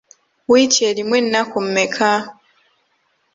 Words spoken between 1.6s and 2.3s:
mmeka?